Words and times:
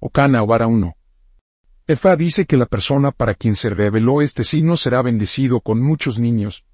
o 0.00 0.10
cana 0.10 0.42
o 0.42 0.46
vara 0.46 0.66
uno. 0.66 0.96
Efa 1.86 2.16
dice 2.16 2.46
que 2.46 2.56
la 2.56 2.66
persona 2.66 3.10
para 3.10 3.34
quien 3.34 3.54
se 3.54 3.70
reveló 3.70 4.22
este 4.22 4.44
signo 4.44 4.76
será 4.76 5.02
bendecido 5.02 5.60
con 5.60 5.80
muchos 5.80 6.18
niños 6.18 6.64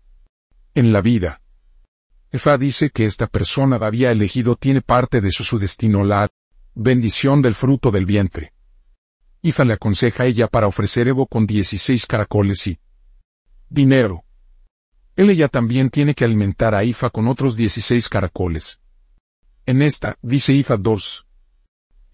en 0.75 0.93
la 0.93 1.01
vida. 1.01 1.41
Efa 2.31 2.59
dice 2.59 2.91
que 2.91 3.05
esta 3.05 3.27
persona 3.27 3.77
había 3.77 4.11
elegido 4.11 4.57
tiene 4.57 4.83
parte 4.83 5.21
de 5.21 5.31
su, 5.31 5.43
su 5.43 5.59
destino 5.59 6.05
la 6.05 6.29
bendición 6.75 7.41
del 7.41 7.55
fruto 7.55 7.91
del 7.91 8.05
vientre. 8.05 8.53
Ifa 9.43 9.65
le 9.65 9.75
aconseja 9.75 10.25
a 10.25 10.27
ella 10.27 10.49
para 10.49 10.67
ofrecer 10.67 11.09
Evo 11.09 11.27
con 11.27 11.47
16 11.47 12.05
caracoles 12.07 12.67
y 12.67 12.79
dinero. 13.69 14.25
Él 15.15 15.31
ella 15.31 15.49
también 15.49 15.89
tiene 15.89 16.15
que 16.15 16.25
alimentar 16.25 16.75
a 16.75 16.85
Ifa 16.85 17.09
con 17.09 17.27
otros 17.27 17.57
16 17.57 18.09
caracoles. 18.09 18.81
En 19.65 19.81
esta, 19.81 20.19
dice 20.21 20.53
Ifa 20.53 20.77
2. 20.77 21.27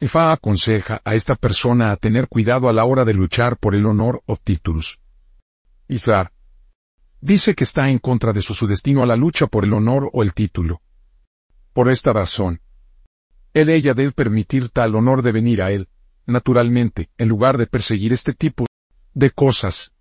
Ifa 0.03 0.33
aconseja 0.33 1.01
a 1.05 1.15
esta 1.15 1.37
persona 1.37 1.93
a 1.93 1.97
tener 1.97 2.27
cuidado 2.27 2.69
a 2.69 2.73
la 2.73 2.85
hora 2.85 3.05
de 3.05 3.15
luchar 3.15 3.57
por 3.57 3.77
el 3.77 3.87
honor 3.87 4.21
o 4.27 4.37
títulos. 4.37 4.99
Ifa 5.87 6.33
dice 7.21 7.55
que 7.55 7.63
está 7.63 7.89
en 7.89 8.01
contra 8.01 8.33
de 8.33 8.43
su, 8.43 8.53
su 8.53 8.67
destino 8.67 9.05
a 9.05 9.07
la 9.07 9.15
lucha 9.15 9.47
por 9.47 9.65
el 9.65 9.73
honor 9.73 10.11
o 10.13 10.25
el 10.25 10.35
título. 10.35 10.83
Por 11.73 11.89
esta 11.89 12.13
razón, 12.13 12.61
él 13.55 13.69
ella 13.69 13.95
debe 13.95 14.11
permitir 14.11 14.71
tal 14.71 14.97
honor 14.97 15.23
de 15.23 15.31
venir 15.31 15.63
a 15.63 15.71
él, 15.71 15.89
naturalmente, 16.27 17.09
en 17.17 17.29
lugar 17.29 17.57
de 17.57 17.69
perseguir 17.69 18.13
este 18.13 18.33
tipo 18.33 18.67
de 19.15 19.31
cosas. 19.31 19.93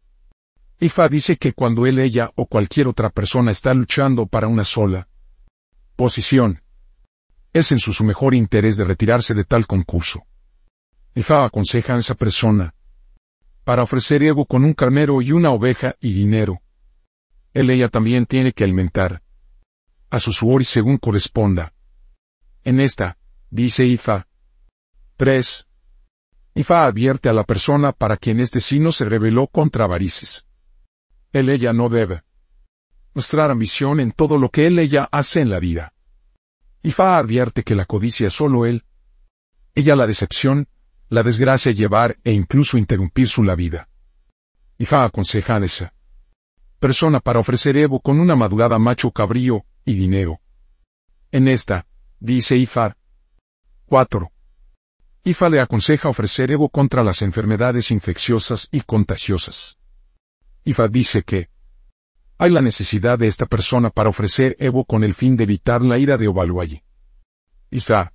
Ifa 0.80 1.10
dice 1.10 1.38
que 1.38 1.54
cuando 1.54 1.86
él, 1.86 2.00
ella 2.00 2.32
o 2.34 2.48
cualquier 2.48 2.88
otra 2.88 3.12
persona 3.12 3.52
está 3.52 3.72
luchando 3.76 4.26
para 4.26 4.48
una 4.48 4.64
sola 4.64 5.08
posición, 5.96 6.64
es 7.54 7.72
en 7.72 7.80
su, 7.80 8.04
mejor 8.04 8.34
interés 8.34 8.78
de 8.78 8.84
retirarse 8.84 9.34
de 9.34 9.44
tal 9.44 9.68
concurso. 9.68 10.24
Ifa 11.16 11.46
aconseja 11.46 11.96
a 11.96 12.00
esa 12.00 12.16
persona 12.16 12.74
para 13.64 13.84
ofrecer 13.84 14.24
ego 14.24 14.46
con 14.46 14.64
un 14.64 14.74
carnero 14.74 15.22
y 15.22 15.32
una 15.32 15.52
oveja 15.52 15.96
y 16.00 16.14
dinero. 16.14 16.62
Él 17.54 17.70
ella 17.70 17.90
también 17.90 18.26
tiene 18.26 18.54
que 18.54 18.64
alimentar 18.64 19.22
a 20.10 20.20
su 20.20 20.32
suori 20.32 20.66
según 20.66 20.98
corresponda. 20.98 21.74
En 22.64 22.80
esta, 22.80 23.18
dice 23.50 23.86
Ifa. 23.86 24.28
3. 25.18 25.68
Ifa 26.56 26.86
advierte 26.86 27.30
a 27.30 27.34
la 27.34 27.44
persona 27.44 27.92
para 27.92 28.18
quien 28.18 28.40
este 28.40 28.60
signo 28.60 28.92
se 28.92 29.06
reveló 29.06 29.48
contra 29.48 29.86
avarices 29.86 30.46
él 31.34 31.50
ella 31.50 31.74
no 31.74 31.90
debe 31.90 32.24
mostrar 33.14 33.52
ambición 33.52 34.00
en 34.00 34.12
todo 34.12 34.38
lo 34.38 34.50
que 34.50 34.68
él 34.68 34.80
ella 34.80 35.08
hace 35.12 35.42
en 35.42 35.50
la 35.50 35.60
vida. 35.60 35.94
Ifa 36.84 37.18
advierte 37.18 37.64
que 37.64 37.76
la 37.76 37.86
codicia 37.86 38.28
es 38.28 38.34
solo 38.34 38.66
él. 38.66 38.84
Ella 39.76 39.96
la 39.96 40.08
decepción, 40.08 40.68
la 41.10 41.24
desgracia 41.24 41.72
llevar 41.72 42.18
e 42.24 42.32
incluso 42.32 42.78
interrumpir 42.78 43.28
su 43.28 43.44
la 43.44 43.56
vida. 43.56 43.88
Ifa 44.78 45.06
aconseja 45.06 45.58
a 45.58 45.66
esa 45.66 45.94
persona 46.80 47.20
para 47.20 47.40
ofrecer 47.40 47.78
Evo 47.78 48.00
con 48.00 48.20
una 48.20 48.36
madurada 48.36 48.80
macho 48.80 49.12
cabrío 49.12 49.64
y 49.86 49.94
dinero. 49.94 50.42
En 51.32 51.48
esta, 51.48 51.86
dice 52.20 52.58
Ifa. 52.58 52.98
4. 53.86 54.32
Ifa 55.24 55.50
le 55.50 55.62
aconseja 55.62 56.10
ofrecer 56.10 56.50
Evo 56.50 56.70
contra 56.70 57.04
las 57.04 57.22
enfermedades 57.22 57.92
infecciosas 57.92 58.68
y 58.72 58.82
contagiosas. 58.82 59.78
Ifa 60.64 60.88
dice 60.88 61.22
que 61.22 61.50
hay 62.42 62.50
la 62.50 62.62
necesidad 62.62 63.20
de 63.20 63.28
esta 63.28 63.46
persona 63.46 63.92
para 63.92 64.10
ofrecer 64.10 64.56
Evo 64.58 64.84
con 64.84 65.04
el 65.04 65.14
fin 65.14 65.38
de 65.38 65.44
evitar 65.44 65.84
la 65.84 66.00
ira 66.00 66.18
de 66.18 66.28
Ovaluayi. 66.28 66.82
Ifa 67.70 68.14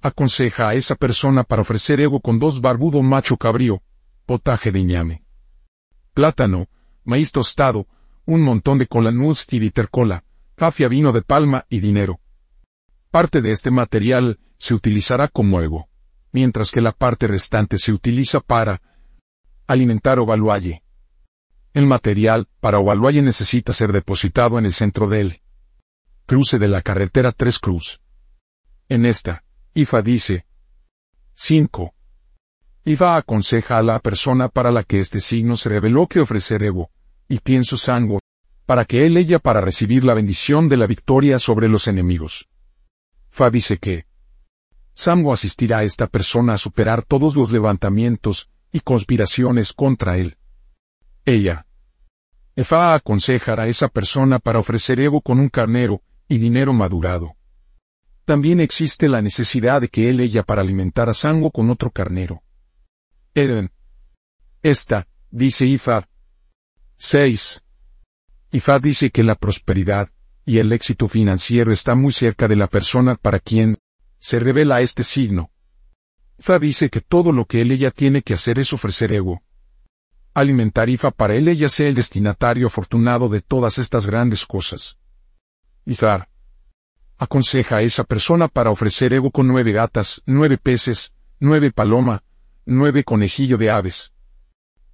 aconseja 0.00 0.68
a 0.68 0.74
esa 0.74 0.94
persona 0.94 1.42
para 1.42 1.62
ofrecer 1.62 1.98
Evo 1.98 2.20
con 2.20 2.38
dos 2.38 2.60
barbudo 2.60 3.02
macho 3.02 3.36
cabrío, 3.36 3.82
potaje 4.26 4.70
de 4.70 4.84
ñame, 4.84 5.24
plátano, 6.14 6.68
maíz 7.02 7.32
tostado, 7.32 7.88
un 8.26 8.42
montón 8.42 8.78
de 8.78 8.86
cola 8.86 9.10
nuez 9.10 9.44
y 9.50 9.72
cola, 9.90 10.22
café 10.54 10.86
vino 10.86 11.10
de 11.10 11.22
palma 11.22 11.66
y 11.68 11.80
dinero. 11.80 12.20
Parte 13.10 13.42
de 13.42 13.50
este 13.50 13.72
material 13.72 14.38
se 14.56 14.72
utilizará 14.72 15.26
como 15.26 15.60
Evo, 15.60 15.88
mientras 16.30 16.70
que 16.70 16.80
la 16.80 16.92
parte 16.92 17.26
restante 17.26 17.78
se 17.78 17.92
utiliza 17.92 18.38
para 18.38 18.80
alimentar 19.66 20.20
Ovaluaye. 20.20 20.81
El 21.74 21.86
material 21.86 22.48
para 22.60 22.78
Ovaluaye 22.78 23.22
necesita 23.22 23.72
ser 23.72 23.92
depositado 23.92 24.58
en 24.58 24.66
el 24.66 24.74
centro 24.74 25.08
del 25.08 25.40
cruce 26.26 26.58
de 26.58 26.68
la 26.68 26.82
carretera 26.82 27.32
Tres 27.32 27.58
Cruz. 27.58 28.00
En 28.90 29.06
esta, 29.06 29.42
IFA 29.72 30.02
dice 30.02 30.46
5. 31.32 31.94
IFA 32.84 33.16
aconseja 33.16 33.78
a 33.78 33.82
la 33.82 34.00
persona 34.00 34.48
para 34.48 34.70
la 34.70 34.82
que 34.84 34.98
este 34.98 35.20
signo 35.20 35.56
se 35.56 35.70
reveló 35.70 36.06
que 36.08 36.20
ofrecer 36.20 36.62
Evo, 36.62 36.90
y 37.26 37.38
pienso 37.38 37.78
sango, 37.78 38.18
para 38.66 38.84
que 38.84 39.06
él 39.06 39.16
ella 39.16 39.38
para 39.38 39.62
recibir 39.62 40.04
la 40.04 40.12
bendición 40.12 40.68
de 40.68 40.76
la 40.76 40.86
victoria 40.86 41.38
sobre 41.38 41.68
los 41.68 41.86
enemigos. 41.86 42.48
Fa 43.30 43.48
dice 43.48 43.78
que 43.78 44.04
Sango 44.94 45.32
asistirá 45.32 45.78
a 45.78 45.84
esta 45.84 46.06
persona 46.06 46.52
a 46.52 46.58
superar 46.58 47.02
todos 47.02 47.34
los 47.34 47.50
levantamientos 47.50 48.50
y 48.72 48.80
conspiraciones 48.80 49.72
contra 49.72 50.18
él. 50.18 50.36
Ella. 51.24 51.66
Efa 52.56 52.94
aconseja 52.94 53.54
a 53.54 53.68
esa 53.68 53.86
persona 53.88 54.40
para 54.40 54.58
ofrecer 54.58 54.98
Evo 54.98 55.20
con 55.20 55.38
un 55.38 55.48
carnero 55.48 56.02
y 56.26 56.38
dinero 56.38 56.72
madurado. 56.72 57.36
También 58.24 58.60
existe 58.60 59.08
la 59.08 59.22
necesidad 59.22 59.80
de 59.80 59.88
que 59.88 60.10
él 60.10 60.18
ella 60.18 60.42
para 60.42 60.62
alimentar 60.62 61.08
a 61.08 61.14
Sango 61.14 61.52
con 61.52 61.70
otro 61.70 61.90
carnero. 61.90 62.42
Eden. 63.34 63.70
Esta, 64.62 65.06
dice 65.30 65.64
Ifa. 65.64 66.08
6. 66.96 67.62
Ifa 68.50 68.78
dice 68.80 69.10
que 69.10 69.22
la 69.22 69.36
prosperidad 69.36 70.10
y 70.44 70.58
el 70.58 70.72
éxito 70.72 71.06
financiero 71.06 71.72
está 71.72 71.94
muy 71.94 72.12
cerca 72.12 72.48
de 72.48 72.56
la 72.56 72.66
persona 72.66 73.14
para 73.14 73.38
quien 73.38 73.78
se 74.18 74.40
revela 74.40 74.80
este 74.80 75.04
signo. 75.04 75.52
Ifa 76.38 76.58
dice 76.58 76.90
que 76.90 77.00
todo 77.00 77.30
lo 77.30 77.46
que 77.46 77.60
él 77.60 77.70
ella 77.70 77.92
tiene 77.92 78.22
que 78.22 78.34
hacer 78.34 78.58
es 78.58 78.72
ofrecer 78.72 79.12
Evo 79.12 79.40
alimentar 80.34 80.88
Ifa 80.88 81.10
para 81.10 81.34
él 81.34 81.48
ella 81.48 81.68
sea 81.68 81.88
el 81.88 81.94
destinatario 81.94 82.66
afortunado 82.66 83.28
de 83.28 83.40
todas 83.40 83.78
estas 83.78 84.06
grandes 84.06 84.46
cosas. 84.46 84.98
Izar. 85.84 86.28
Aconseja 87.18 87.76
a 87.76 87.82
esa 87.82 88.04
persona 88.04 88.48
para 88.48 88.70
ofrecer 88.70 89.12
ego 89.12 89.30
con 89.30 89.46
nueve 89.46 89.72
gatas, 89.72 90.22
nueve 90.26 90.58
peces, 90.58 91.12
nueve 91.38 91.70
paloma, 91.70 92.24
nueve 92.64 93.04
conejillo 93.04 93.58
de 93.58 93.70
aves, 93.70 94.12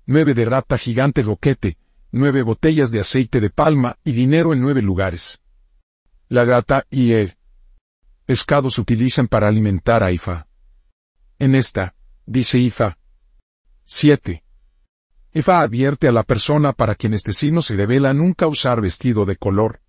nueve 0.07 0.35
de 0.35 0.45
rata 0.45 0.77
gigante 0.79 1.23
roquete, 1.23 1.79
nueve 2.11 2.43
botellas 2.43 2.91
de 2.91 3.01
aceite 3.01 3.41
de 3.41 3.51
palma 3.51 3.99
y 4.05 4.13
dinero 4.13 4.53
en 4.53 4.61
nueve 4.61 4.83
lugares. 4.83 5.41
La 6.29 6.45
gata 6.45 6.87
y 6.91 7.13
el 7.13 7.37
pescado 8.27 8.71
se 8.71 8.81
utilizan 8.81 9.29
para 9.29 9.49
alimentar 9.49 10.03
a 10.03 10.13
Ifa. 10.13 10.47
En 11.39 11.55
esta, 11.55 11.95
dice 12.27 12.59
Ifa. 12.59 12.99
7. 13.85 14.45
Ifa 15.39 15.61
advierte 15.61 16.09
a 16.09 16.13
la 16.13 16.25
persona 16.25 16.73
para 16.73 16.97
quien 16.97 17.15
este 17.15 17.33
signo 17.33 17.63
se 17.63 17.77
revela 17.77 18.13
nunca 18.13 18.49
usar 18.49 18.81
vestido 18.81 19.25
de 19.25 19.37
color 19.37 19.81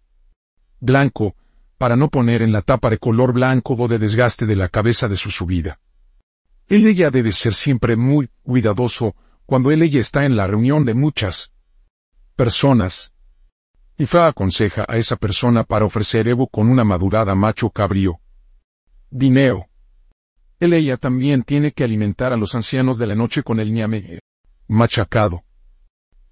blanco, 0.80 1.36
para 1.80 1.96
no 1.96 2.10
poner 2.10 2.44
en 2.44 2.52
la 2.52 2.62
tapa 2.62 2.92
de 2.92 3.00
color 3.00 3.34
blanco 3.34 3.74
o 3.74 3.88
de 3.88 3.98
desgaste 3.98 4.46
de 4.46 4.56
la 4.56 4.70
cabeza 4.70 5.08
de 5.08 5.18
su 5.18 5.32
subida. 5.32 5.80
Él 6.68 6.86
ella 6.86 7.10
debe 7.10 7.32
ser 7.32 7.56
siempre 7.56 7.96
muy 7.96 8.30
cuidadoso 8.44 9.16
cuando 9.48 9.72
él 9.72 9.82
ella 9.82 10.00
está 10.00 10.24
en 10.24 10.36
la 10.36 10.46
reunión 10.46 10.86
de 10.86 10.94
muchas 10.94 11.52
personas. 12.36 13.12
Ifa 13.98 14.28
aconseja 14.28 14.86
a 14.88 14.98
esa 14.98 15.16
persona 15.16 15.64
para 15.64 15.86
ofrecer 15.86 16.28
Evo 16.28 16.46
con 16.46 16.70
una 16.70 16.84
madurada 16.84 17.34
macho 17.34 17.72
cabrío. 17.72 18.20
Dineo. 19.10 19.68
Él 20.60 20.74
ella 20.74 20.98
también 20.98 21.42
tiene 21.42 21.72
que 21.72 21.84
alimentar 21.84 22.34
a 22.34 22.38
los 22.38 22.54
ancianos 22.54 23.00
de 23.00 23.08
la 23.08 23.16
noche 23.16 23.42
con 23.42 23.60
el 23.60 23.74
ñame 23.74 24.20
machacado. 24.70 25.44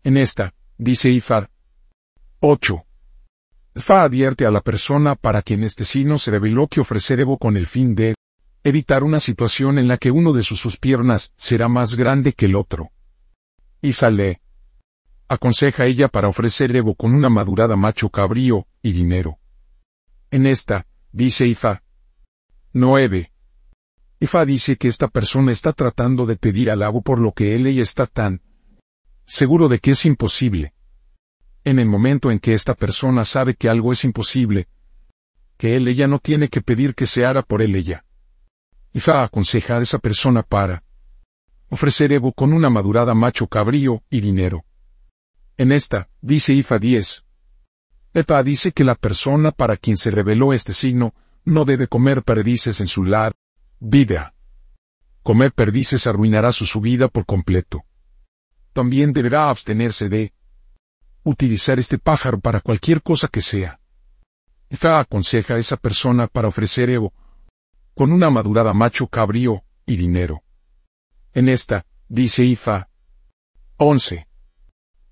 En 0.07 0.15
esta, 0.15 0.53
dice 0.77 1.09
Ifar. 1.09 1.49
8. 2.39 2.81
Fa 3.75 4.03
advierte 4.03 4.45
a 4.45 4.51
la 4.51 4.61
persona 4.61 5.15
para 5.15 5.41
quien 5.41 5.65
este 5.65 5.83
signo 5.83 6.17
se 6.17 6.31
reveló 6.31 6.69
que 6.69 6.79
ofrecer 6.79 7.19
Evo 7.19 7.37
con 7.37 7.57
el 7.57 7.65
fin 7.65 7.93
de 7.93 8.15
evitar 8.63 9.03
una 9.03 9.19
situación 9.19 9.77
en 9.77 9.89
la 9.89 9.97
que 9.97 10.09
uno 10.09 10.31
de 10.31 10.43
sus, 10.43 10.77
piernas 10.77 11.33
será 11.35 11.67
más 11.67 11.95
grande 11.95 12.31
que 12.31 12.45
el 12.45 12.55
otro. 12.55 12.91
Ifa 13.81 14.09
le 14.09 14.39
aconseja 15.27 15.87
ella 15.87 16.07
para 16.07 16.29
ofrecer 16.29 16.73
Evo 16.73 16.95
con 16.95 17.13
una 17.13 17.29
madurada 17.29 17.75
macho 17.75 18.07
cabrío 18.07 18.65
y 18.81 18.93
dinero. 18.93 19.39
En 20.31 20.45
esta, 20.45 20.87
dice 21.11 21.47
Ifa. 21.47 21.83
9. 22.71 23.33
Ifa 24.21 24.45
dice 24.45 24.77
que 24.77 24.87
esta 24.87 25.09
persona 25.09 25.51
está 25.51 25.73
tratando 25.73 26.25
de 26.25 26.37
pedir 26.37 26.71
alabo 26.71 27.01
por 27.01 27.19
lo 27.19 27.33
que 27.33 27.55
él 27.55 27.67
ella 27.67 27.83
está 27.83 28.05
tan 28.05 28.41
seguro 29.27 29.67
de 29.67 29.79
que 29.79 29.91
es 29.91 30.05
imposible. 30.05 30.73
En 31.63 31.79
el 31.79 31.87
momento 31.87 32.31
en 32.31 32.39
que 32.39 32.53
esta 32.53 32.73
persona 32.73 33.25
sabe 33.25 33.55
que 33.55 33.69
algo 33.69 33.91
es 33.91 34.05
imposible, 34.05 34.69
que 35.57 35.75
él 35.75 35.87
ella 35.87 36.07
no 36.07 36.19
tiene 36.19 36.47
que 36.47 36.61
pedir 36.61 36.95
que 36.95 37.05
se 37.05 37.25
haga 37.25 37.41
por 37.41 37.61
él 37.61 37.75
ella. 37.75 38.05
Ifa 38.93 39.23
aconseja 39.23 39.77
a 39.77 39.81
esa 39.81 39.99
persona 39.99 40.43
para 40.43 40.83
ofrecer 41.69 42.13
Evo 42.13 42.31
con 42.31 42.53
una 42.53 42.69
madurada 42.69 43.13
macho 43.13 43.47
cabrío 43.47 44.01
y 44.09 44.21
dinero. 44.21 44.63
En 45.57 45.73
esta, 45.73 46.09
dice 46.21 46.53
Ifa 46.53 46.79
10. 46.79 47.25
Epa 48.13 48.41
dice 48.43 48.71
que 48.71 48.85
la 48.85 48.95
persona 48.95 49.51
para 49.51 49.75
quien 49.75 49.97
se 49.97 50.09
reveló 50.09 50.53
este 50.53 50.71
signo 50.71 51.13
no 51.43 51.65
debe 51.65 51.87
comer 51.87 52.23
perdices 52.23 52.79
en 52.79 52.87
su 52.87 53.03
lar, 53.03 53.33
vida. 53.79 54.33
Comer 55.21 55.51
perdices 55.51 56.07
arruinará 56.07 56.53
su 56.53 56.65
subida 56.65 57.09
por 57.09 57.25
completo. 57.25 57.83
También 58.77 59.11
deberá 59.11 59.49
abstenerse 59.49 60.07
de 60.07 60.33
utilizar 61.23 61.79
este 61.79 61.97
pájaro 61.97 62.39
para 62.39 62.61
cualquier 62.61 63.01
cosa 63.01 63.27
que 63.27 63.41
sea. 63.41 63.79
Ifa 64.69 64.99
aconseja 64.99 65.55
a 65.55 65.57
esa 65.57 65.77
persona 65.77 66.27
para 66.27 66.49
ofrecer 66.49 66.91
Evo 66.91 67.11
con 67.95 68.11
una 68.11 68.29
madurada 68.29 68.75
macho 68.75 69.07
cabrío 69.07 69.63
y 69.87 69.95
dinero. 69.95 70.43
En 71.33 71.49
esta, 71.49 71.87
dice 72.07 72.43
Ifa. 72.43 72.87
11. 73.77 74.27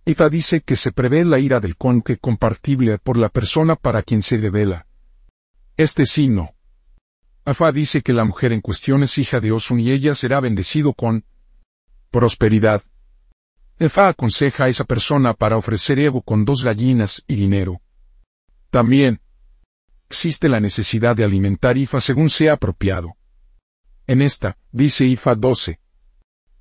Ifa 0.05 0.29
dice 0.29 0.61
que 0.61 0.75
se 0.75 0.91
prevé 0.91 1.25
la 1.25 1.39
ira 1.39 1.59
del 1.59 1.75
conque 1.75 2.17
compartible 2.17 2.99
por 2.99 3.17
la 3.17 3.29
persona 3.29 3.75
para 3.75 4.03
quien 4.03 4.21
se 4.21 4.37
devela. 4.37 4.85
Este 5.75 6.05
signo. 6.05 6.53
Afa 7.45 7.71
dice 7.71 8.03
que 8.03 8.13
la 8.13 8.25
mujer 8.25 8.51
en 8.51 8.61
cuestión 8.61 9.01
es 9.01 9.17
hija 9.17 9.39
de 9.39 9.51
Osun 9.51 9.79
y 9.79 9.89
ella 9.89 10.13
será 10.13 10.39
bendecido 10.39 10.93
con 10.93 11.25
prosperidad. 12.11 12.83
Efa 13.77 14.07
aconseja 14.07 14.65
a 14.65 14.69
esa 14.69 14.85
persona 14.85 15.33
para 15.33 15.57
ofrecer 15.57 15.99
Evo 15.99 16.21
con 16.21 16.45
dos 16.45 16.63
gallinas 16.63 17.23
y 17.27 17.35
dinero. 17.35 17.81
También, 18.69 19.19
existe 20.09 20.47
la 20.47 20.61
necesidad 20.61 21.13
de 21.13 21.25
alimentar 21.25 21.77
Ifa 21.77 21.99
según 21.99 22.29
sea 22.29 22.53
apropiado. 22.53 23.15
En 24.07 24.21
esta, 24.21 24.57
dice 24.71 25.05
Ifa 25.05 25.35
12. 25.35 25.79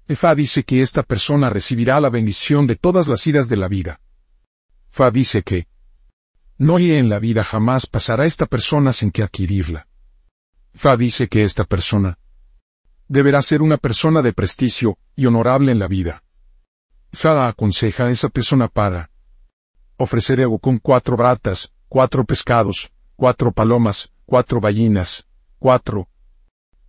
Efa 0.09 0.35
dice 0.35 0.65
que 0.65 0.81
esta 0.81 1.05
persona 1.05 1.51
recibirá 1.51 2.01
la 2.01 2.11
bendición 2.11 2.67
de 2.67 2.75
todas 2.75 3.07
las 3.07 3.25
idas 3.29 3.49
de 3.49 3.57
la 3.59 3.69
vida. 3.69 4.01
Fa 4.89 5.13
dice 5.13 5.43
que 5.43 5.69
no 6.59 6.81
y 6.81 6.91
en 6.93 7.09
la 7.09 7.21
vida 7.21 7.45
jamás 7.45 7.87
pasará 7.87 8.25
esta 8.25 8.47
persona 8.47 8.93
sin 8.93 9.13
que 9.13 9.23
adquirirla. 9.23 9.87
Fa 10.73 10.97
dice 10.97 11.29
que 11.29 11.45
esta 11.45 11.63
persona 11.63 12.19
deberá 13.07 13.41
ser 13.41 13.63
una 13.63 13.77
persona 13.77 14.21
de 14.21 14.33
prestigio 14.33 14.99
y 15.15 15.27
honorable 15.27 15.71
en 15.71 15.79
la 15.79 15.87
vida. 15.87 16.24
Fa 17.15 17.49
aconseja 17.49 18.07
a 18.07 18.11
esa 18.11 18.29
persona 18.29 18.69
para 18.69 19.11
ofrecer 19.97 20.41
Evo 20.41 20.59
con 20.59 20.79
cuatro 20.79 21.17
bratas, 21.17 21.73
cuatro 21.89 22.25
pescados, 22.25 22.93
cuatro 23.15 23.53
palomas, 23.53 24.13
cuatro 24.27 24.61
gallinas, 24.61 25.27
cuatro 25.59 26.09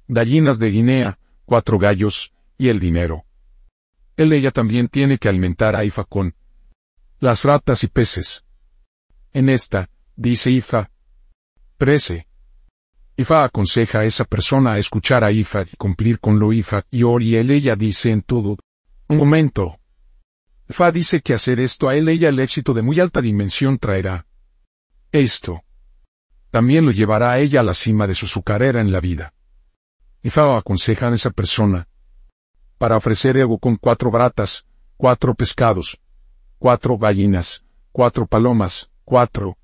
gallinas 0.08 0.58
de 0.58 0.72
Guinea, 0.72 1.20
cuatro 1.46 1.78
gallos, 1.78 2.34
y 2.58 2.70
el 2.70 2.80
dinero. 2.80 3.26
Él 4.18 4.34
ella 4.34 4.52
también 4.52 4.88
tiene 4.88 5.18
que 5.18 5.30
alimentar 5.30 5.76
a 5.76 5.84
Ifa 5.84 6.06
con 6.06 6.36
las 7.20 7.44
ratas 7.44 7.84
y 7.84 7.88
peces. 7.88 8.46
En 9.34 9.50
esta, 9.50 9.90
dice 10.16 10.52
Ifa, 10.52 10.90
prece. 11.78 12.28
Ifa 13.18 13.44
aconseja 13.44 14.00
a 14.00 14.06
esa 14.06 14.26
persona 14.26 14.74
a 14.74 14.78
escuchar 14.78 15.24
a 15.24 15.32
Ifa 15.32 15.64
y 15.64 15.76
cumplir 15.78 16.20
con 16.20 16.40
lo 16.40 16.52
Ifa 16.52 16.84
y 16.90 17.04
Ori 17.04 17.36
él 17.36 17.52
ella 17.52 17.76
dice 17.76 18.12
en 18.12 18.22
todo. 18.22 18.58
Un 19.08 19.18
momento. 19.18 19.78
Ifa 20.68 20.92
dice 20.92 21.22
que 21.22 21.34
hacer 21.34 21.60
esto 21.60 21.90
a 21.90 21.96
él 21.96 22.10
ella 22.10 22.30
el 22.30 22.40
éxito 22.40 22.74
de 22.74 22.82
muy 22.82 23.00
alta 23.00 23.22
dimensión 23.22 23.78
traerá. 23.78 24.26
Esto 25.12 25.64
también 26.50 26.86
lo 26.86 26.92
llevará 26.92 27.34
a 27.34 27.40
ella 27.40 27.60
a 27.60 27.64
la 27.64 27.74
cima 27.74 28.08
de 28.08 28.16
su, 28.16 28.42
carrera 28.42 28.80
en 28.80 28.92
la 28.92 29.02
vida. 29.02 29.34
Y 30.24 30.30
Fao 30.30 30.56
aconseja 30.56 31.10
a 31.10 31.14
esa 31.14 31.30
persona, 31.32 31.90
para 32.78 32.96
ofrecer 32.96 33.36
ego 33.36 33.60
con 33.60 33.76
cuatro 33.76 34.10
bratas, 34.10 34.66
cuatro 34.96 35.36
pescados, 35.36 36.00
cuatro 36.58 36.98
gallinas, 36.98 37.66
cuatro 37.92 38.26
palomas, 38.26 38.90
cuatro 39.04 39.58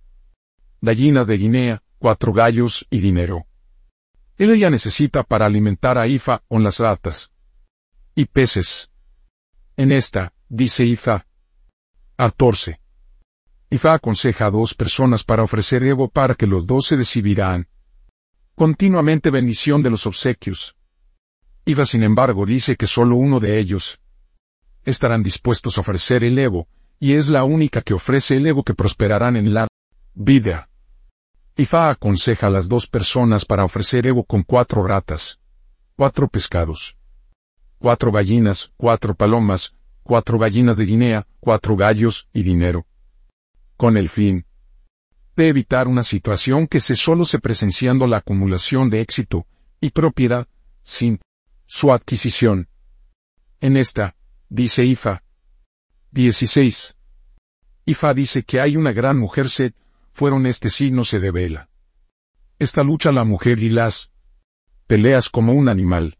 gallinas 0.81 1.25
de 1.27 1.37
Guinea, 1.37 1.83
cuatro 1.97 2.33
gallos 2.33 2.85
y 2.89 2.99
dinero. 2.99 3.45
Él 4.37 4.51
ella 4.51 4.69
necesita 4.69 5.23
para 5.23 5.45
alimentar 5.45 5.97
a 5.97 6.07
Ifa 6.07 6.43
con 6.49 6.61
las 6.61 6.79
ratas. 6.79 7.31
Y 8.15 8.25
peces. 8.25 8.91
En 9.77 9.93
esta, 9.93 10.33
dice 10.51 10.83
Ifa. 10.83 11.25
14. 12.17 12.79
Ifa 13.69 13.93
aconseja 13.93 14.47
a 14.47 14.51
dos 14.51 14.75
personas 14.75 15.23
para 15.23 15.43
ofrecer 15.43 15.81
Evo 15.83 16.09
para 16.09 16.35
que 16.35 16.45
los 16.45 16.67
dos 16.67 16.87
se 16.87 16.97
recibirán 16.97 17.69
continuamente 18.55 19.29
bendición 19.31 19.81
de 19.81 19.89
los 19.89 20.05
obsequios. 20.05 20.75
Ifa 21.63 21.85
sin 21.85 22.03
embargo 22.03 22.45
dice 22.45 22.75
que 22.75 22.85
solo 22.85 23.15
uno 23.15 23.39
de 23.39 23.59
ellos 23.59 24.01
estarán 24.83 25.23
dispuestos 25.23 25.77
a 25.77 25.81
ofrecer 25.81 26.25
el 26.25 26.37
Evo, 26.37 26.67
y 26.99 27.13
es 27.13 27.29
la 27.29 27.45
única 27.45 27.81
que 27.81 27.93
ofrece 27.93 28.35
el 28.35 28.45
Evo 28.45 28.63
que 28.63 28.73
prosperarán 28.73 29.37
en 29.37 29.53
la 29.53 29.67
vida. 30.13 30.69
Ifa 31.55 31.89
aconseja 31.89 32.47
a 32.47 32.49
las 32.49 32.67
dos 32.67 32.87
personas 32.87 33.45
para 33.45 33.63
ofrecer 33.63 34.05
Evo 34.05 34.25
con 34.25 34.43
cuatro 34.43 34.83
ratas, 34.83 35.39
cuatro 35.95 36.27
pescados, 36.27 36.97
cuatro 37.79 38.11
gallinas, 38.11 38.73
cuatro 38.75 39.15
palomas, 39.15 39.75
cuatro 40.11 40.37
gallinas 40.37 40.75
de 40.75 40.83
Guinea, 40.83 41.25
cuatro 41.39 41.77
gallos 41.77 42.27
y 42.33 42.43
dinero 42.43 42.85
con 43.77 43.95
el 43.95 44.09
fin 44.09 44.45
de 45.37 45.47
evitar 45.47 45.87
una 45.87 46.03
situación 46.03 46.67
que 46.67 46.81
se 46.81 46.97
solo 46.97 47.23
se 47.23 47.39
presenciando 47.39 48.07
la 48.07 48.17
acumulación 48.17 48.89
de 48.89 48.99
éxito 48.99 49.47
y 49.79 49.91
propiedad 49.91 50.49
sin 50.81 51.21
su 51.65 51.93
adquisición. 51.93 52.67
En 53.61 53.77
esta, 53.77 54.17
dice 54.49 54.83
Ifa. 54.83 55.23
16. 56.11 56.97
Ifa 57.85 58.13
dice 58.13 58.43
que 58.43 58.59
hay 58.59 58.75
una 58.75 58.91
gran 58.91 59.17
mujer 59.17 59.47
sed, 59.47 59.71
fueron 60.11 60.45
este 60.45 60.69
signo 60.69 61.05
se 61.05 61.21
devela. 61.21 61.69
Esta 62.59 62.83
lucha 62.83 63.13
la 63.13 63.23
mujer 63.23 63.59
y 63.59 63.69
las 63.69 64.11
peleas 64.87 65.29
como 65.29 65.53
un 65.53 65.69
animal. 65.69 66.17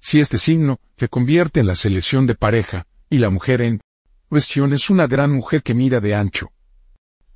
Si 0.00 0.18
este 0.18 0.38
signo 0.38 0.80
se 0.96 1.08
convierte 1.08 1.60
en 1.60 1.68
la 1.68 1.76
selección 1.76 2.26
de 2.26 2.34
pareja, 2.34 2.88
y 3.08 3.18
la 3.18 3.30
mujer 3.30 3.62
en 3.62 3.80
cuestión 4.28 4.72
es 4.72 4.90
una 4.90 5.06
gran 5.06 5.32
mujer 5.32 5.62
que 5.62 5.74
mira 5.74 6.00
de 6.00 6.14
ancho, 6.14 6.50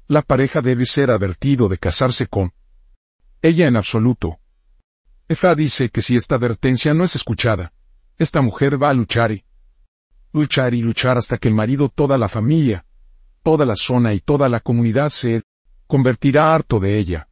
la 0.09 0.23
pareja 0.23 0.61
debe 0.61 0.87
ser 0.87 1.11
advertido 1.11 1.69
de 1.69 1.79
casarse 1.79 2.27
con 2.27 2.53
ella 3.43 3.69
en 3.69 3.77
absoluto. 3.77 4.41
Efa 5.29 5.55
dice 5.55 5.89
que 5.89 6.03
si 6.03 6.17
esta 6.17 6.35
advertencia 6.35 6.93
no 6.93 7.05
es 7.05 7.15
escuchada, 7.15 7.73
esta 8.19 8.43
mujer 8.43 8.83
va 8.83 8.91
a 8.91 8.95
luchar 8.95 9.31
y 9.31 9.45
luchar 10.33 10.75
y 10.75 10.83
luchar 10.83 11.17
hasta 11.17 11.39
que 11.39 11.47
el 11.47 11.55
marido, 11.55 11.89
toda 11.89 12.19
la 12.19 12.29
familia, 12.29 12.85
toda 13.45 13.65
la 13.65 13.77
zona 13.77 14.13
y 14.13 14.19
toda 14.19 14.49
la 14.49 14.59
comunidad 14.59 15.11
se 15.11 15.43
convertirá 15.87 16.55
harto 16.55 16.81
de 16.81 16.99
ella. 16.99 17.29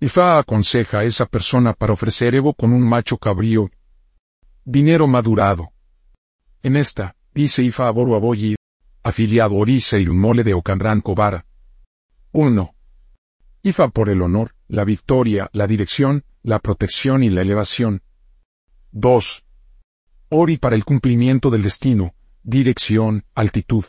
Ifa 0.00 0.38
aconseja 0.38 1.00
a 1.00 1.04
esa 1.04 1.26
persona 1.26 1.74
para 1.74 1.92
ofrecer 1.92 2.34
Evo 2.34 2.54
con 2.54 2.72
un 2.72 2.88
macho 2.88 3.18
cabrío, 3.18 3.70
dinero 4.64 5.06
madurado. 5.06 5.72
En 6.62 6.76
esta, 6.76 7.16
dice 7.34 7.62
Ifa 7.62 7.88
Aboru 7.88 8.14
Aboyi, 8.14 8.56
afiliado 9.02 9.54
Orisa 9.54 9.98
y 9.98 10.06
mole 10.06 10.44
de 10.44 10.54
Ocandrán 10.54 11.00
Cobara. 11.00 11.46
1. 12.32 12.74
IFA 13.62 13.88
por 13.90 14.08
el 14.08 14.22
honor, 14.22 14.54
la 14.68 14.84
victoria, 14.84 15.48
la 15.52 15.66
dirección, 15.66 16.24
la 16.42 16.58
protección 16.58 17.22
y 17.22 17.30
la 17.30 17.42
elevación. 17.42 18.02
2. 18.92 19.44
ORI 20.30 20.56
para 20.56 20.76
el 20.76 20.84
cumplimiento 20.84 21.50
del 21.50 21.62
destino, 21.62 22.14
dirección, 22.42 23.24
altitud, 23.34 23.84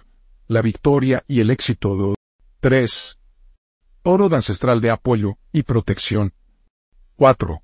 la 0.47 0.62
victoria 0.62 1.23
y 1.27 1.39
el 1.39 1.50
éxito. 1.50 2.15
3. 2.59 3.19
Oro 4.03 4.29
de 4.29 4.35
ancestral 4.35 4.81
de 4.81 4.91
apoyo 4.91 5.38
y 5.51 5.63
protección. 5.63 6.33
4. 7.15 7.62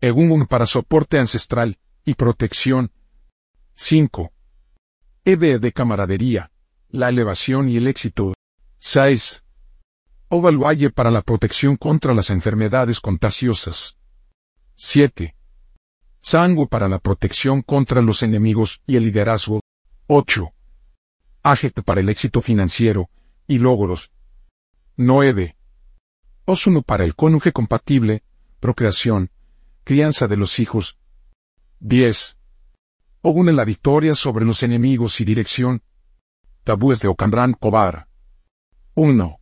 Egungun 0.00 0.46
para 0.46 0.66
soporte 0.66 1.18
ancestral 1.18 1.78
y 2.04 2.14
protección. 2.14 2.90
5. 3.74 4.32
EB 5.24 5.60
de 5.60 5.72
camaradería, 5.72 6.50
la 6.88 7.08
elevación 7.08 7.68
y 7.68 7.76
el 7.76 7.86
éxito. 7.86 8.34
6. 8.78 9.44
Ovaluaye 10.28 10.90
para 10.90 11.12
la 11.12 11.22
protección 11.22 11.76
contra 11.76 12.12
las 12.12 12.30
enfermedades 12.30 12.98
contagiosas. 12.98 13.96
7. 14.74 15.36
Sango 16.20 16.66
para 16.66 16.88
la 16.88 16.98
protección 16.98 17.62
contra 17.62 18.02
los 18.02 18.24
enemigos 18.24 18.82
y 18.84 18.96
el 18.96 19.04
liderazgo. 19.04 19.60
8. 20.08 20.52
Ajet 21.44 21.82
para 21.84 22.00
el 22.00 22.08
éxito 22.08 22.40
financiero 22.40 23.08
y 23.46 23.60
logros. 23.60 24.10
9. 24.96 25.56
Osuno 26.46 26.82
para 26.82 27.04
el 27.04 27.14
cónyuge 27.14 27.52
compatible, 27.52 28.24
procreación, 28.58 29.30
crianza 29.84 30.26
de 30.26 30.36
los 30.36 30.58
hijos. 30.58 30.98
10. 31.78 32.38
Ogune 33.24 33.52
la 33.52 33.64
victoria 33.64 34.16
sobre 34.16 34.44
los 34.44 34.64
enemigos 34.64 35.20
y 35.20 35.24
dirección. 35.24 35.80
Tabúes 36.64 36.98
de 36.98 37.06
Ocambrán 37.06 37.52
Cobar. 37.52 38.08
1. 38.94 39.38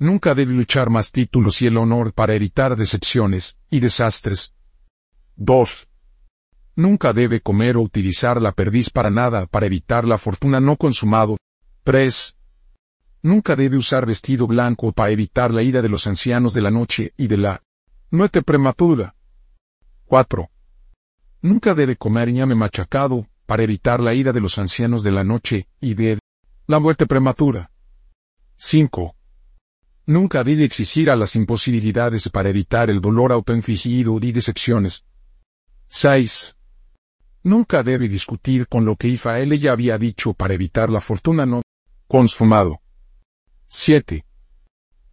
Nunca 0.00 0.34
debe 0.34 0.52
luchar 0.52 0.90
más 0.90 1.12
títulos 1.12 1.62
y 1.62 1.68
el 1.68 1.76
honor 1.76 2.12
para 2.12 2.34
evitar 2.34 2.74
decepciones 2.74 3.56
y 3.70 3.78
desastres. 3.78 4.56
2. 5.36 5.88
Nunca 6.74 7.12
debe 7.12 7.40
comer 7.40 7.76
o 7.76 7.82
utilizar 7.82 8.42
la 8.42 8.50
perdiz 8.50 8.90
para 8.90 9.08
nada 9.08 9.46
para 9.46 9.66
evitar 9.66 10.04
la 10.04 10.18
fortuna 10.18 10.58
no 10.58 10.76
consumado. 10.76 11.36
3. 11.84 12.36
Nunca 13.22 13.54
debe 13.54 13.76
usar 13.76 14.04
vestido 14.04 14.48
blanco 14.48 14.90
para 14.90 15.12
evitar 15.12 15.54
la 15.54 15.62
ira 15.62 15.80
de 15.80 15.88
los 15.88 16.08
ancianos 16.08 16.54
de 16.54 16.62
la 16.62 16.72
noche 16.72 17.14
y 17.16 17.28
de 17.28 17.36
la 17.36 17.62
muerte 18.10 18.42
prematura. 18.42 19.14
4. 20.06 20.50
Nunca 21.42 21.74
debe 21.74 21.96
comer 21.96 22.30
ñame 22.30 22.54
machacado 22.54 23.26
para 23.46 23.62
evitar 23.62 24.00
la 24.00 24.14
ira 24.14 24.32
de 24.32 24.40
los 24.40 24.58
ancianos 24.58 25.02
de 25.02 25.10
la 25.10 25.24
noche 25.24 25.68
y 25.80 25.94
de 25.94 26.18
la 26.66 26.78
muerte 26.78 27.06
prematura. 27.06 27.70
5. 28.56 29.14
Nunca 30.06 30.44
debe 30.44 30.64
exigir 30.64 31.08
a 31.08 31.16
las 31.16 31.34
imposibilidades 31.36 32.28
para 32.28 32.50
evitar 32.50 32.90
el 32.90 33.00
dolor 33.00 33.32
autoinfligido 33.32 34.18
y 34.20 34.32
decepciones. 34.32 35.04
6. 35.88 36.56
Nunca 37.42 37.82
debe 37.82 38.06
discutir 38.06 38.68
con 38.68 38.84
lo 38.84 38.96
que 38.96 39.08
Ifael 39.08 39.58
ya 39.58 39.72
había 39.72 39.96
dicho 39.96 40.34
para 40.34 40.52
evitar 40.52 40.90
la 40.90 41.00
fortuna 41.00 41.46
no 41.46 41.62
consumado. 42.06 42.80
7. 43.68 44.26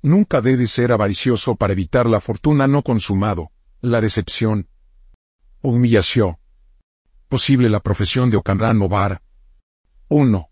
Nunca 0.02 0.42
debe 0.42 0.68
ser 0.68 0.92
avaricioso 0.92 1.56
para 1.56 1.72
evitar 1.72 2.06
la 2.06 2.20
fortuna 2.20 2.68
no 2.68 2.84
consumado, 2.84 3.52
la 3.82 4.02
decepción, 4.02 4.68
humillación. 5.72 6.38
Posible 7.28 7.70
la 7.70 7.80
profesión 7.80 8.30
de 8.30 8.38
Ocanran 8.38 8.80
Novara. 8.80 9.22
1. 10.10 10.50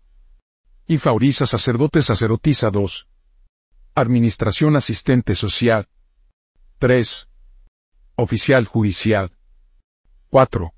Ifauriza 0.88 1.46
sacerdote 1.46 2.02
sacerdotisa 2.02 2.70
2. 2.70 3.08
Administración 3.94 4.76
asistente 4.76 5.34
social. 5.34 5.88
3. 6.78 7.28
Oficial 8.16 8.66
judicial. 8.66 9.36
4. 10.28 10.72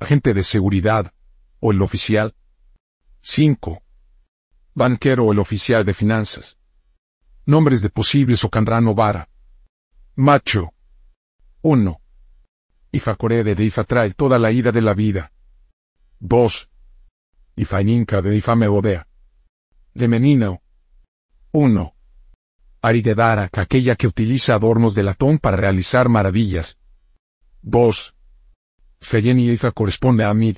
Agente 0.00 0.34
de 0.34 0.42
seguridad, 0.42 1.12
o 1.60 1.72
el 1.72 1.82
oficial. 1.82 2.34
5 3.20 3.82
banquero 4.74 5.26
o 5.26 5.32
el 5.32 5.38
oficial 5.38 5.84
de 5.84 5.94
finanzas. 5.94 6.58
Nombres 7.44 7.82
de 7.82 7.90
posibles 7.90 8.42
Ocanrano 8.44 8.94
Vara. 8.94 9.28
Macho. 10.14 10.72
1. 11.62 12.01
Ifacorede 12.92 13.54
de 13.54 13.64
Ifa 13.64 13.84
trae 13.84 14.12
toda 14.12 14.38
la 14.38 14.52
ira 14.52 14.70
de 14.70 14.82
la 14.82 14.92
vida. 14.92 15.32
2. 16.20 16.68
Ifaninka 17.56 18.20
de 18.20 18.36
Ifa 18.36 18.54
meodea. 18.54 19.08
De 19.94 20.08
Menino. 20.08 20.62
1. 21.52 21.94
Aridedara, 22.82 23.48
aquella 23.50 23.96
que 23.96 24.06
utiliza 24.06 24.54
adornos 24.54 24.94
de 24.94 25.04
latón 25.04 25.38
para 25.38 25.56
realizar 25.56 26.10
maravillas. 26.10 26.78
2. 27.62 28.14
Feyeni 29.00 29.48
Ifa 29.50 29.72
corresponde 29.72 30.24
a 30.24 30.30
Amid. 30.30 30.56